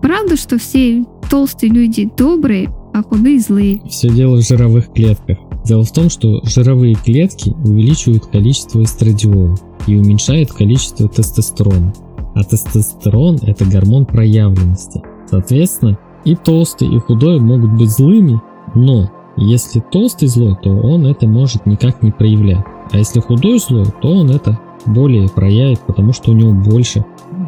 [0.00, 3.82] Правда, что все толстые люди добрые, а худые злые?
[3.88, 5.38] Все дело в жировых клетках.
[5.64, 11.92] Дело в том, что жировые клетки увеличивают количество эстрадиола и уменьшают количество тестостерона.
[12.34, 15.02] А тестостерон– это гормон проявленности.
[15.28, 18.40] Соответственно, и толстый, и худой могут быть злыми,
[18.74, 22.64] но если толстый злой, то он это может никак не проявлять.
[22.90, 27.04] А если худой злой, то он это более проявит, потому что у него больше,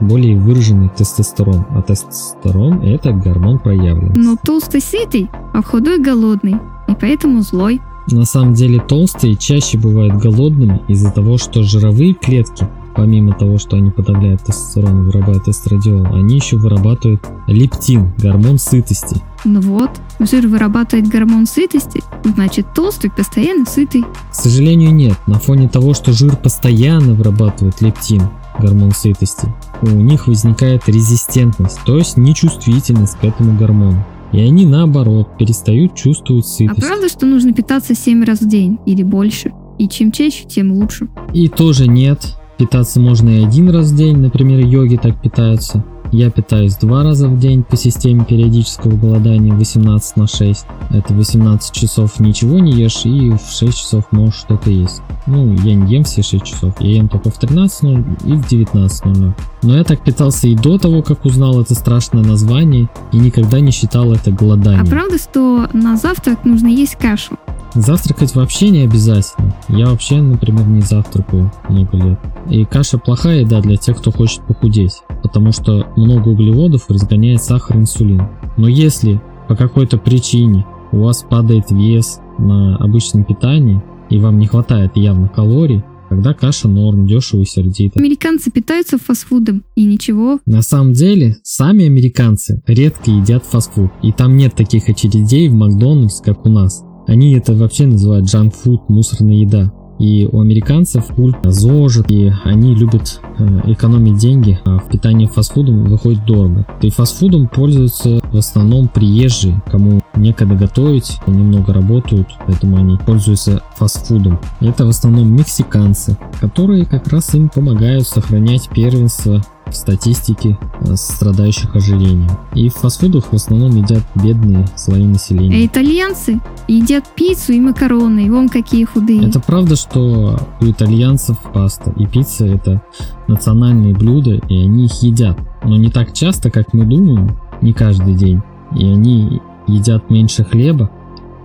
[0.00, 1.66] более выраженный тестостерон.
[1.70, 4.18] А тестостерон это гормон проявленности.
[4.18, 6.56] Но толстый сытый, а худой голодный,
[6.88, 7.80] и поэтому злой.
[8.10, 13.76] На самом деле толстые чаще бывают голодными из-за того, что жировые клетки помимо того, что
[13.76, 19.20] они подавляют тестостерон и вырабатывают эстрадиол, они еще вырабатывают лептин, гормон сытости.
[19.44, 24.04] Ну вот, жир вырабатывает гормон сытости, значит толстый постоянно сытый.
[24.30, 28.22] К сожалению нет, на фоне того, что жир постоянно вырабатывает лептин,
[28.60, 29.48] гормон сытости,
[29.82, 34.04] у них возникает резистентность, то есть нечувствительность к этому гормону.
[34.32, 36.82] И они наоборот перестают чувствовать сытость.
[36.82, 39.52] А правда, что нужно питаться 7 раз в день или больше?
[39.78, 41.08] И чем чаще, тем лучше.
[41.32, 42.36] И тоже нет.
[42.58, 45.84] Питаться можно и один раз в день, например, йоги так питаются.
[46.12, 50.66] Я питаюсь два раза в день по системе периодического голодания 18 на 6.
[50.90, 55.02] Это 18 часов ничего не ешь и в 6 часов можешь что-то есть.
[55.26, 59.32] Ну, я не ем все 6 часов, я ем только в 13.00 и в 19.00.
[59.62, 63.72] Но я так питался и до того, как узнал это страшное название и никогда не
[63.72, 64.84] считал это голоданием.
[64.84, 67.36] А правда, что на завтрак нужно есть кашу?
[67.74, 69.54] Завтракать вообще не обязательно.
[69.68, 72.18] Я вообще, например, не завтракаю много лет.
[72.48, 77.76] И каша плохая еда для тех, кто хочет похудеть, потому что много углеводов разгоняет сахар
[77.76, 78.22] и инсулин.
[78.56, 84.46] Но если по какой-то причине у вас падает вес на обычном питании, и вам не
[84.46, 87.98] хватает явно калорий, Тогда каша норм, дешево и сердито.
[87.98, 90.38] Американцы питаются фастфудом, и ничего.
[90.46, 96.20] На самом деле, сами американцы редко едят фастфуд, и там нет таких очередей в Макдональдс,
[96.20, 96.84] как у нас.
[97.08, 99.72] Они это вообще называют food, мусорная еда.
[99.98, 105.84] И у американцев культ ЗОЖ, и они любят э, экономить деньги, а в питании фастфудом
[105.84, 106.66] выходит дорого.
[106.82, 114.38] И фастфудом пользуются в основном приезжие, кому некогда готовить, немного работают, поэтому они пользуются фастфудом.
[114.60, 121.74] Это в основном мексиканцы, которые как раз им помогают сохранять первенство в статистике э, страдающих
[121.74, 122.30] ожирением.
[122.54, 125.56] И в фастфудах в основном едят бедные слои населения.
[125.56, 129.28] А итальянцы едят пиццу и макароны, и вон какие худые.
[129.28, 132.82] Это правда, что у итальянцев паста и пицца это
[133.28, 135.38] национальные блюда, и они их едят.
[135.64, 138.40] Но не так часто, как мы думаем, не каждый день.
[138.76, 140.90] И они едят меньше хлеба,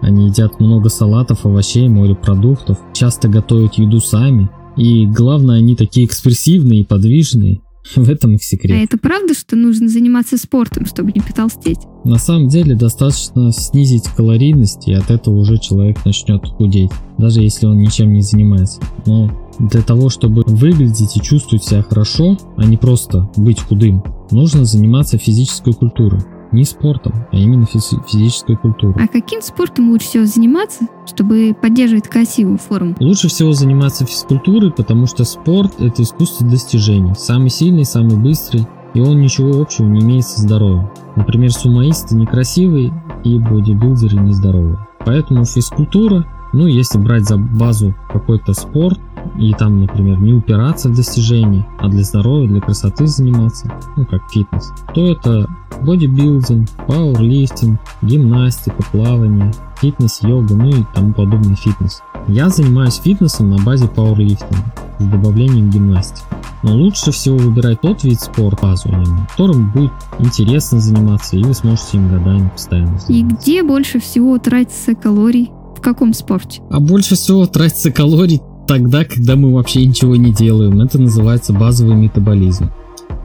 [0.01, 4.49] они едят много салатов, овощей, морепродуктов, часто готовят еду сами.
[4.75, 7.61] И главное, они такие экспрессивные и подвижные.
[7.95, 8.77] В этом их секрет.
[8.77, 11.79] А это правда, что нужно заниматься спортом, чтобы не потолстеть?
[12.03, 17.65] На самом деле достаточно снизить калорийность, и от этого уже человек начнет худеть, даже если
[17.65, 18.81] он ничем не занимается.
[19.05, 24.65] Но для того, чтобы выглядеть и чувствовать себя хорошо, а не просто быть худым, нужно
[24.65, 26.21] заниматься физической культурой.
[26.51, 28.95] Не спортом, а именно физи- физической культурой.
[29.01, 32.95] А каким спортом лучше всего заниматься, чтобы поддерживать красивую форму?
[32.99, 37.13] Лучше всего заниматься физкультурой, потому что спорт– это искусство достижений.
[37.15, 40.89] Самый сильный, самый быстрый, и он ничего общего не имеет со здоровьем.
[41.15, 42.91] Например, сумоисты некрасивые
[43.23, 44.85] и бодибилдеры нездоровые.
[45.05, 48.99] Поэтому физкультура, ну если брать за базу какой-то спорт,
[49.37, 54.21] и там, например, не упираться в достижения, а для здоровья, для красоты заниматься, ну как
[54.31, 55.47] фитнес, то это
[55.81, 62.01] бодибилдинг, пауэрлифтинг, гимнастика, плавание, фитнес, йога, ну и тому подобный фитнес.
[62.27, 66.23] Я занимаюсь фитнесом на базе пауэрлифтинга с добавлением гимнастики.
[66.63, 71.97] Но лучше всего выбирать тот вид спорта, базовый, которым будет интересно заниматься, и вы сможете
[71.97, 73.11] им годами постоянно заниматься.
[73.11, 75.51] И где больше всего тратится калорий?
[75.75, 76.61] В каком спорте?
[76.69, 80.79] А больше всего тратится калорий тогда, когда мы вообще ничего не делаем.
[80.79, 82.71] Это называется базовый метаболизм.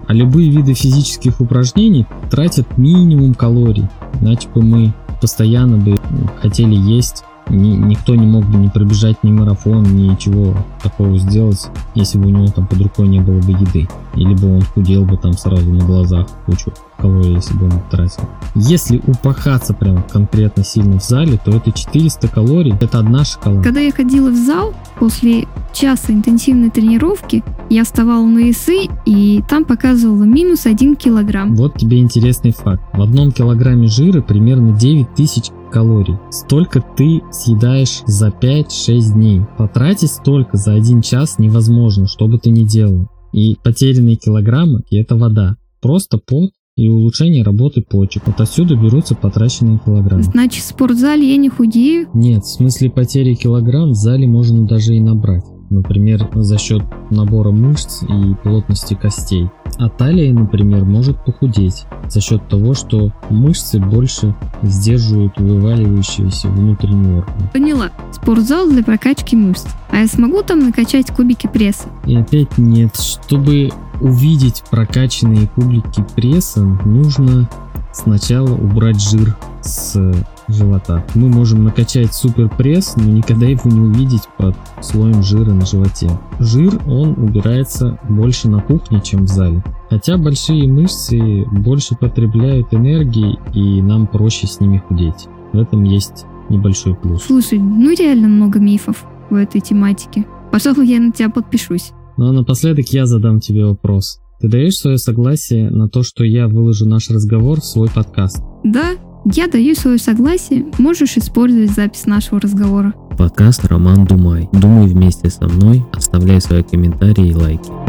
[0.09, 3.87] А любые виды физических упражнений тратят минимум калорий.
[4.21, 5.95] Иначе бы мы постоянно бы
[6.43, 12.19] хотели есть ни, никто не мог бы не пробежать ни марафон, ничего такого сделать, если
[12.19, 13.89] бы у него там под рукой не было бы еды.
[14.15, 18.25] Или бы он худел бы там сразу на глазах кучу калорий, если бы он тратил.
[18.55, 23.63] Если упахаться прям конкретно сильно в зале, то это 400 калорий, это одна шоколада.
[23.63, 29.65] Когда я ходила в зал, после часа интенсивной тренировки, я вставала на весы, и там
[29.65, 31.55] показывала минус 1 килограмм.
[31.55, 32.83] Вот тебе интересный факт.
[32.93, 36.17] В одном килограмме жира примерно 9000 калорий.
[36.31, 39.43] Столько ты съедаешь за 5-6 дней.
[39.59, 43.09] Потратить столько за один час невозможно, что бы ты ни делал.
[43.33, 45.57] И потерянные килограммы– это вода.
[45.81, 48.27] Просто пот и улучшение работы почек.
[48.27, 50.23] Вот отсюда берутся потраченные килограммы.
[50.23, 52.09] Значит, в спортзале я не худею?
[52.13, 55.45] Нет, в смысле потери килограмм в зале можно даже и набрать.
[55.71, 59.51] Например, за счет набора мышц и плотности костей.
[59.79, 67.51] А талия, например, может похудеть за счет того, что мышцы больше сдерживают вываливающиеся внутренние органы.
[67.53, 67.91] Поняла.
[68.13, 69.67] Спортзал для прокачки мышц.
[69.91, 71.89] А я смогу там накачать кубики пресса?
[72.07, 72.97] И опять нет.
[72.97, 73.71] Чтобы
[74.01, 77.49] увидеть прокачанные кубики пресса, нужно
[77.93, 80.15] сначала убрать жир с
[80.49, 81.05] живота.
[81.15, 86.11] Мы можем накачать супер пресс, но никогда его не увидеть под слоем жира на животе.
[86.39, 89.63] Жир, он убирается больше на кухне, чем в зале.
[89.91, 95.27] Хотя большие мышцы больше потребляют энергии, и нам проще с ними худеть.
[95.53, 97.25] В этом есть небольшой плюс.
[97.25, 100.27] Слушай, ну реально много мифов в этой тематике.
[100.53, 101.93] Пожалуй, я на тебя подпишусь.
[102.17, 104.21] Ну а напоследок я задам тебе вопрос.
[104.41, 108.43] Ты даешь свое согласие на то, что я выложу наш разговор в свой подкаст?
[108.65, 108.93] Да,
[109.35, 112.95] я даю свое согласие, можешь использовать запись нашего разговора.
[113.19, 114.49] Подкаст «Роман Думай».
[114.53, 117.87] Думай вместе со мной, оставляй свои комментарии и лайки.